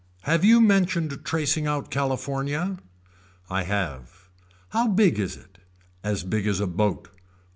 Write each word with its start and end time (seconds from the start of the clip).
Have 0.23 0.43
you 0.43 0.59
mentioned 0.61 1.19
tracing 1.23 1.67
out 1.67 1.91
California. 1.91 2.79
I 3.51 3.65
have. 3.65 4.29
How 4.69 4.87
big 4.87 5.19
is 5.19 5.37
it. 5.37 5.59
As 6.03 6.23
big 6.23 6.47
as 6.47 6.59
a 6.59 6.65
boat. 6.65 7.09